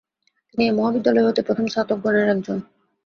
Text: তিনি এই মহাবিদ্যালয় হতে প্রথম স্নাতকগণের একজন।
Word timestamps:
তিনি 0.49 0.63
এই 0.65 0.73
মহাবিদ্যালয় 0.77 1.27
হতে 1.27 1.41
প্রথম 1.47 1.65
স্নাতকগণের 1.67 2.27
একজন। 2.29 2.57